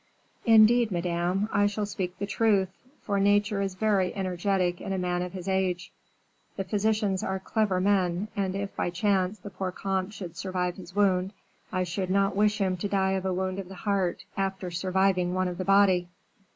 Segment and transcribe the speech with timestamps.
[0.47, 2.69] "Indeed, Madame, I shall speak the truth,
[3.03, 5.91] for nature is very energetic in a man of his age.
[6.55, 10.95] The physicians are clever men, and if, by chance, the poor comte should survive his
[10.95, 11.33] wound,
[11.71, 15.35] I should not wish him to die of a wound of the heart, after surviving
[15.35, 16.07] one of the body."